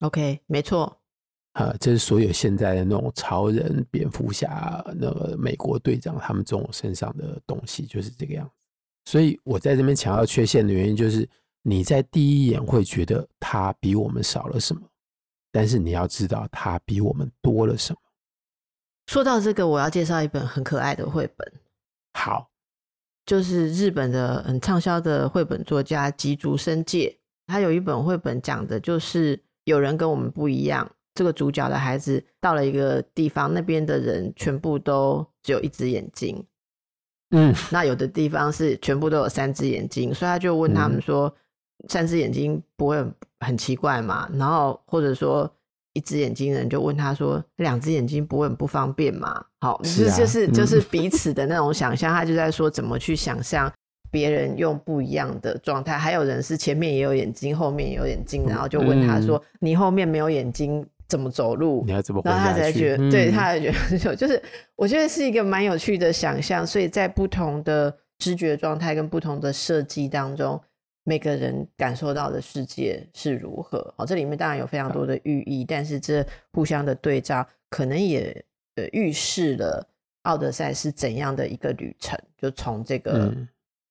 [0.00, 0.94] OK，没错。
[1.52, 8.52] 啊，这是所有现在的那种超人、蝙蝠侠、那个美国队长他们这种身上的东西就是这个样子。
[9.08, 11.26] 所以我在这边强调缺陷的原因，就是
[11.62, 14.82] 你在第一眼会觉得他比我们少了什么，
[15.50, 17.98] 但是你要知道他比我们多了什么。
[19.06, 21.52] 说到这个，我要介绍一本很可爱的绘本。
[22.12, 22.50] 好，
[23.24, 30.86] 就是日本的很畅销的绘本作家吉竹伸介，他有一本绘本讲的就是有人跟我们不一样。
[31.14, 36.44] 这个主角的孩子到了一个地方，那边的人全部都只有一只眼睛。
[37.30, 41.32] 嗯，那有的地方是全部都有三只眼睛，所以他就问他们说
[41.84, 45.50] ：“嗯、三只眼睛不会很，很奇怪嘛？”然后或者说。
[45.94, 52.14] 一只眼睛人就问他说：“两只眼睛不会很不方便嘛？”好，是啊、就是就是彼此的那种想象。
[52.14, 53.72] 他就在说怎么去想象
[54.08, 55.98] 别人用不一样的状态。
[55.98, 62.22] 还有人是前面也有眼睛，后面也有眼睛，然后就问他说：“嗯、你后面没有眼睛怎么走路？”你要怎么？
[62.24, 64.42] 然后他才觉得，嗯、对，他才觉得就是
[64.76, 66.66] 我觉得是一个蛮有趣的想象。
[66.66, 70.60] 所以在不同的知觉状态跟不同的设计当中。
[71.04, 73.78] 每个人感受到的世界是如何？
[73.96, 78.44] 哦，这里面当然有非常多的寓意，但是这互相的对照，可能也
[78.74, 79.88] 呃预示了
[80.24, 82.18] 奥德赛是怎样的一个旅程。
[82.36, 83.34] 就从这个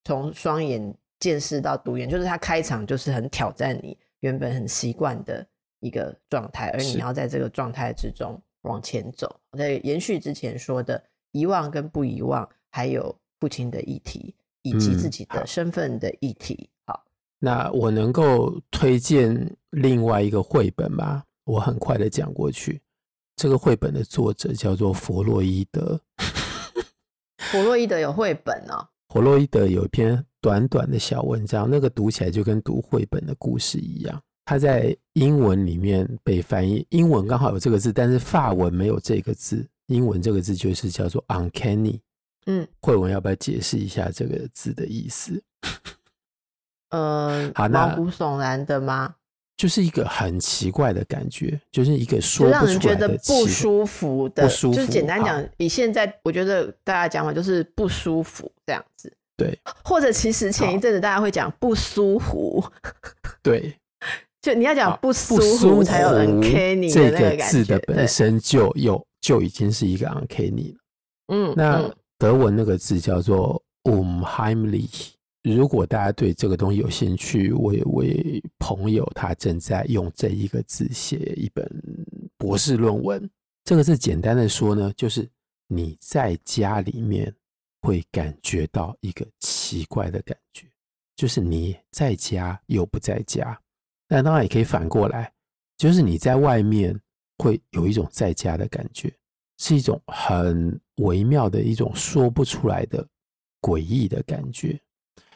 [0.04, 5.44] 从双眼见识到独眼，就是他开场就是很挑战你原本很习惯的
[5.80, 9.40] 一个状态，而你要在这个状态之中往前走。
[9.58, 16.70] 在延续之前说的遗忘跟不遗忘，还有父亲的议题，以及自己的身份的议题。
[16.86, 17.04] 好
[17.40, 21.24] 那我能够推荐另外一个绘本吗？
[21.46, 22.82] 我很快的讲过去。
[23.36, 26.02] 这个绘本的作者叫做弗洛伊德。
[27.38, 28.90] 弗洛伊德有绘本哦。
[29.10, 34.22] 弗洛伊德有一篇短短的小文章，那个读起来就跟读绘本的故事一样。
[34.48, 39.68] 他在英文里面被翻译，英文刚好有这个字，但是法文没有这个字。
[39.88, 42.00] 英文这个字就是叫做 uncanny。
[42.46, 45.44] 嗯，慧文要不要解释一下这个字的意思？
[46.92, 49.16] 呃，好，毛骨悚然的吗？
[49.58, 54.78] 就是一个很奇怪的感觉，就是一个说让人觉得不舒服的，不舒服。
[54.78, 59.12] 就是简单讲，以现在我觉得大家讲法就是不舒服这样子。
[59.36, 62.64] 对，或者其实前一阵子大家会讲不舒服。
[63.44, 63.78] 对，
[64.48, 70.80] 就你要讲不舒服才有 uncanny 的那个字的本身就有就已经是一个 uncanny 了。
[71.34, 75.10] 嗯，那德文那个字叫做 unheimlich。
[75.44, 81.70] 如果大家对这个东西有兴趣，我有位朋友他正在用这一个字写一本
[82.38, 83.30] 博士论文。
[83.66, 85.30] 这个字简单的说呢，就是
[85.68, 87.34] 你在家里面
[87.82, 90.66] 会感觉到一个奇怪的感觉，
[91.18, 93.60] 就是你在家又不在家。
[94.08, 95.32] 但当然也可以反过来，
[95.78, 96.98] 就是你在外面
[97.38, 99.14] 会有一种在家的感觉，
[99.58, 103.06] 是一种很微妙的一种说不出来的
[103.62, 104.80] 诡异的感觉。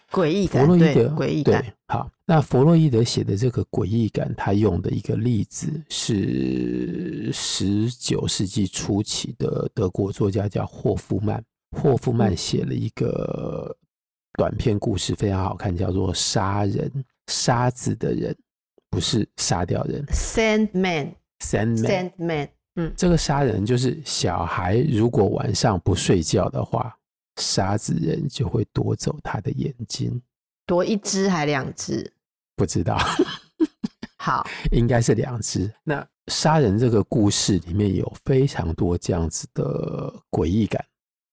[0.09, 1.61] 诡异感，弗洛伊德，诡异感。
[1.61, 11.41] 对，好，那弗洛伊德写的这个诡异感，他用的一个例子是十九世纪初期的德国作家叫霍夫曼。
[11.77, 13.73] 霍夫曼写了一个
[14.33, 16.91] 短篇故事，非常好看，叫做《杀人
[17.27, 18.33] 杀子的人》，
[18.91, 20.05] 不是杀掉人。
[20.11, 22.49] Sandman，Sandman，Sandman。
[22.75, 26.95] 嗯，这个杀人就是小孩，如果晚上不睡觉的话。
[27.37, 30.21] 沙子人就会夺走他的眼睛，
[30.67, 32.11] 夺一只还两只？
[32.57, 32.97] 不知道。
[34.19, 35.73] 好，应该是两只。
[35.83, 40.85] 那杀人这个故事里面有非常多这样子的诡异感，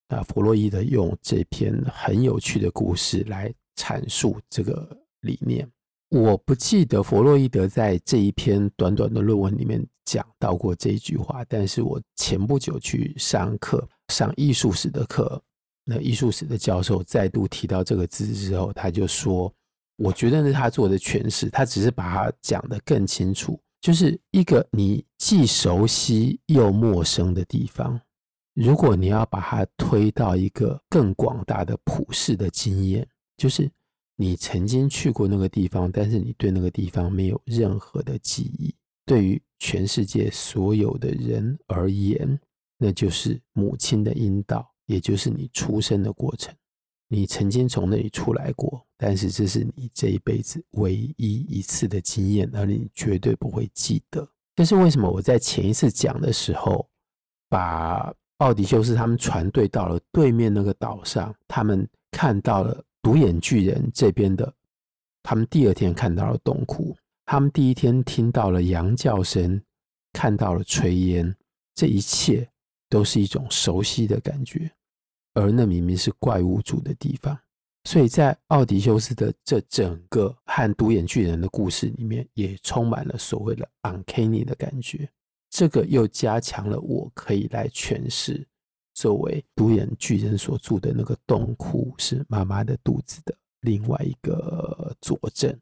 [0.09, 5.69] 啊，弗洛伊德用这篇很有趣的故事来阐述这个理念。
[6.11, 15.43] 我不记得弗洛伊德在这一篇短短的论文里面讲到过这一句话，但是我前不久去上课，上艺术史的课，
[15.85, 19.53] 那艺术史的教授再度提到这个字之后，他就说
[19.97, 28.01] ：“我觉得是他做的诠释，他只是把它讲得更清楚，就是一个你既熟悉又陌生的地方，
[28.55, 33.07] 如果你要把它推到一个更广大的普世的经验，
[33.37, 33.71] 就是。”
[34.21, 38.75] 你曾经去过那个地方，但是你对那个地方没有任何的记忆。
[39.07, 42.37] 对于全世界所有的人而言，
[42.79, 46.53] 那就是母亲的阴道，也就是你出生的过程。
[47.07, 54.29] 你曾经从那里出来过，但是这是你这一辈子唯一一次的经验，而你绝对不会记得。
[54.57, 55.09] 这是为什么？
[55.09, 56.91] 我在前一次讲的时候，
[57.49, 62.85] 把奥迪修斯他们船队到了对面那个岛上，他们看到了。
[63.03, 64.53] 独眼巨人这边的，
[65.23, 69.61] 他们第二天看到了洞窟，他们第一天听到了羊叫声，
[70.13, 71.35] 看到了炊烟，
[71.75, 72.49] 这一切
[72.89, 74.71] 都是一种熟悉的感觉，
[75.35, 77.39] 而那明明是怪物住的地方，
[77.85, 85.09] 所以在奥迪修斯的这整个和独眼巨人的故事里面，也充满了所谓的 uncanny 的感觉，
[85.51, 88.47] 这个又加强了我可以来诠释。
[88.99, 95.57] 作为独眼巨人所住的那个洞窟是妈妈的肚子的另外一个佐证。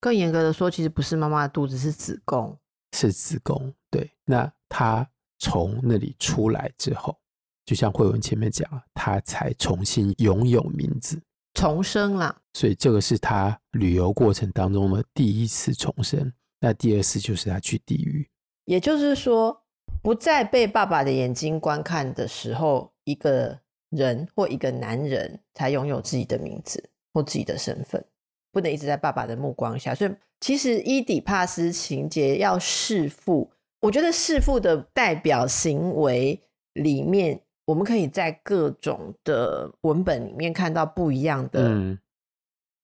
[0.00, 2.56] 更严格的说，其实不是妈妈的肚子，是子宫，
[2.92, 3.74] 是子宫。
[3.90, 5.04] 对，那他
[5.40, 7.18] 从那里出来之后，
[7.64, 11.20] 就像慧文前面讲了，他才重新拥有名字，
[11.54, 12.40] 重生了。
[12.52, 16.32] 所以这个是他旅游过程当中的第一次重生。
[16.60, 18.30] 那第二次就是他去地狱，
[18.66, 19.64] 也就是说。
[20.06, 23.58] 不再被爸爸的眼睛观看的时候，一个
[23.90, 28.04] 人或一个男人才拥有自己的名字或自己的身份，
[28.52, 29.96] 不能一直在爸爸的目光下。
[29.96, 33.50] 所以，其实伊底帕斯情节要弑父，
[33.80, 36.40] 我觉得弑父的代表行为
[36.74, 41.98] 里面，我们可以在各种的文本里面看到不一样的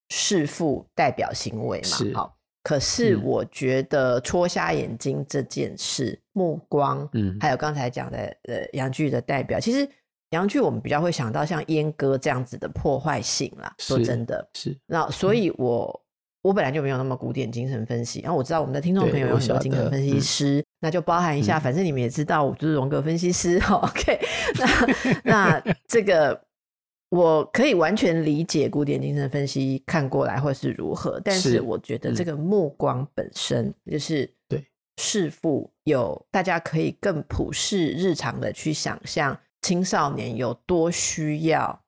[0.08, 1.98] 弑父代表行为嘛。
[2.00, 2.36] 嗯、好。
[2.62, 9.88] 可是我觉得戳瞎眼睛这件事，嗯、目光，嗯，还有刚才讲的呃阳具的代表，其实
[10.30, 13.74] 杨剧我们比较会想到像阉割这样子的破坏性啦。
[13.78, 16.00] 说真的，是那所以我，我、嗯、
[16.42, 23.58] 我本来就没有那么古典精神分析，然后我知道我们的听众朋友有很多精神分析师，嗯、那就包含一下，反正你们也知道，我就是荣格分析师。
[23.68, 24.20] 嗯、OK，
[24.54, 26.40] 那那这个。
[27.12, 34.66] 我可以完全理解古典精神分析看过来会是如何，但是我觉得这个目光本身就是对。
[34.96, 41.82] 弑父有大家可以更普世日常的去想象青少年有多需要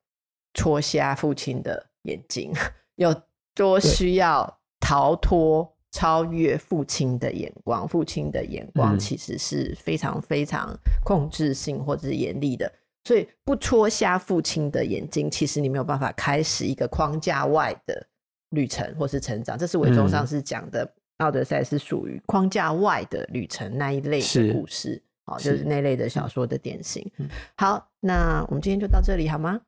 [0.53, 2.51] 戳瞎父亲的眼睛，
[2.95, 3.15] 有
[3.55, 12.71] 多需要逃脱超越父亲的眼光，父亲的眼光其实是非常非常控制性或者是严厉的。
[13.05, 18.05] 所以不戳瞎父亲的眼睛，其实你没有办法开始一个框架外的
[18.49, 19.57] 旅程或是成长。
[19.57, 20.87] 这是韦忠上是讲的，嗯
[21.25, 27.09] 《奥德赛》是属于框架外的旅程那一类的故事，好，就是那类的小说的典型。
[27.55, 29.61] 好，那我们今天就到这里好吗？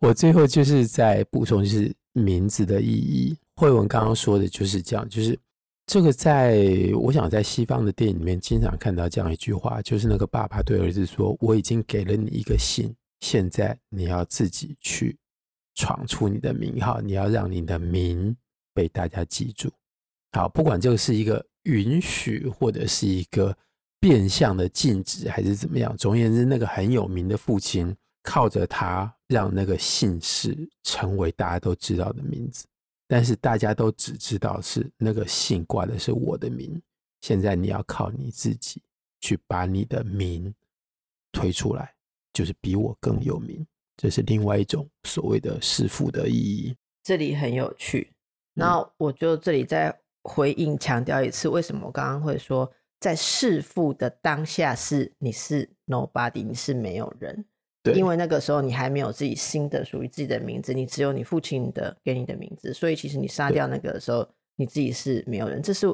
[0.00, 3.38] 我最后就是在补充，就是名字的意义。
[3.56, 5.38] 慧文刚刚说的就是这样，就是。
[5.86, 6.66] 这个在
[6.98, 15.16] 我想在西方的电影里面经常看到这样一句话，就是那个爸爸对儿子说：“我已经给了你一个姓，现在你要自己去
[15.74, 18.34] 闯出你的名号，你要让你的名
[18.72, 19.70] 被大家记住。”
[20.32, 23.56] 好，不管这个是一个允许，或者是一个
[24.00, 32.64] 变相的禁止，还是怎么样，总而言之，那个很有名的父亲靠着他让那个姓氏成为大家都知道的名字。
[33.06, 36.80] 但是大家都只知道是那个姓挂的是我的名，
[37.20, 38.82] 现在你要靠你自己
[39.20, 40.52] 去把你的名
[41.32, 41.94] 推出来，
[42.32, 46.74] 就是比我更有名，这是另外一种所谓的弑父的意义。
[47.02, 48.10] 这里很有趣，
[48.54, 57.44] 那我就这里再回应强调一次，为什么我刚刚会说在弑父的当下是你是 nobody，你是没有人。
[57.84, 64.26] 对因为那个时候你还没有自己新的属于自己的名字，你只有你父亲的给你的名字，所以其实你杀掉那个的时候，
[64.56, 65.60] 你自己是没有人。
[65.60, 65.86] 这是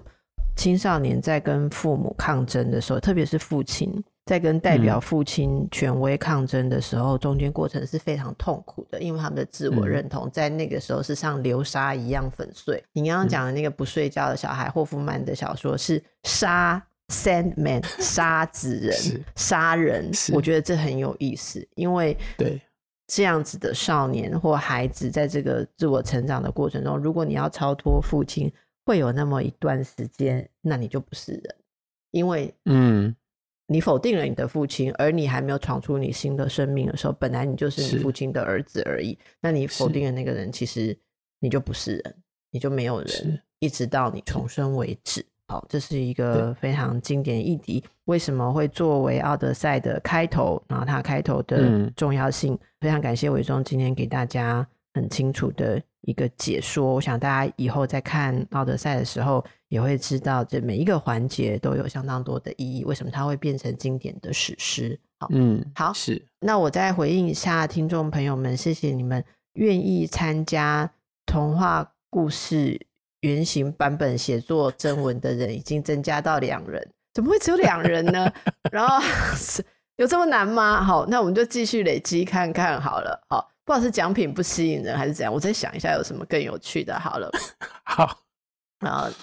[0.56, 3.92] 青少年在跟父母抗争的时候，特别是父亲
[4.26, 12.76] 在跟代表父亲权威抗争的时候，嗯、中间过程是非常痛苦的，因为他们的自我认同在那个时候是像流沙一样粉碎。
[12.76, 16.80] 嗯、你刚刚讲的那个不睡觉的小孩，霍夫曼的小说是沙。
[17.10, 22.60] Sandman 杀子人，杀人，我觉得这很有意思，因为对。
[23.12, 28.48] 这样子的少年或孩子，在这个自我成长的过程中，如果你要超脱父亲，
[28.86, 31.56] 会有那么一段时间，那你就不是人，
[32.12, 33.12] 因为嗯，
[33.66, 39.18] 你否定了你的父亲，而你还没有闯出你新的生命的时候，本来你就是你父亲的儿子而已。
[39.40, 40.96] 那你否定了那个人，其实
[41.40, 42.14] 你就不是人，
[42.52, 45.26] 你就没有人，一直到你重生为止。
[45.50, 47.82] 好，这是一个非常经典议题。
[48.04, 50.62] 为什么会作为《奥德赛》的开头？
[50.68, 56.94] 然后它开头的重要性，嗯、非常感谢伟忠今天给大家很清楚的一个解说。
[56.94, 62.84] 我想大家以后在看《奥德赛》的时候，也会知道这每一个环节都有相当多的意义。
[62.84, 64.96] 为什么它会变成经典的史诗？
[65.18, 66.24] 好，嗯，好，是。
[66.38, 69.24] 那我再回应一下听众朋友们，谢谢你们
[69.54, 70.88] 愿意参加
[71.26, 72.86] 童话故事。
[73.20, 78.32] 原型版本写作 征文的人已经增加到两人，怎么会只有两 人呢？
[78.70, 79.02] 然后
[79.96, 80.82] 有这么难吗？
[80.82, 83.20] 好，那我们就继续累积看看好了。
[83.28, 86.98] 好，不知道是奖品不吸引人还是怎样，我再想一下有什么更有趣的。
[86.98, 87.30] 好了，
[87.84, 88.20] 好，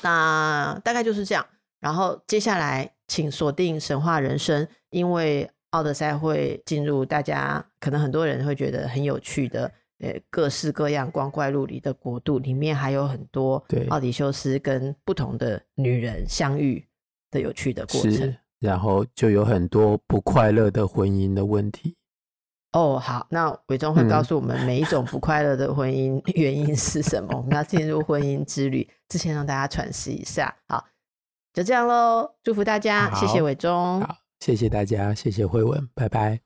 [0.02, 1.46] 那大概就是这样。
[1.80, 9.72] 然后接下来请锁定神话人生，因为奥德赛会进入大家可能很多人会觉得很有趣的。
[10.00, 16.86] 呃，各式各样光怪陆离的国度里面，还有很多奥迪修斯跟不同的女人相遇
[17.32, 18.36] 的有趣的过程。
[18.60, 21.96] 然后就有很多不快乐的婚姻的问题。
[22.74, 27.30] 哦，好，那伟忠会告诉我们每一种不快乐的婚姻原因是什么。
[27.34, 30.56] 嗯、我们要进入婚姻之旅之前，让大家喘息一下。
[30.68, 30.86] 好，
[31.54, 36.42] 就这样喽，祝福大家，谢谢伟忠，好，谢谢大家，谢谢慧文，拜拜。